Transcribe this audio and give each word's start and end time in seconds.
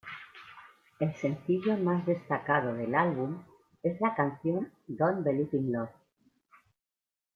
El 0.99 1.13
sencillo 1.17 1.77
más 1.77 2.07
destacado 2.07 2.73
del 2.73 2.95
álbum 2.95 3.43
es 3.83 4.01
la 4.01 4.15
canción 4.15 4.73
"Don't 4.87 5.23
Believe 5.23 5.55
in 5.59 5.71
Love". 5.73 5.91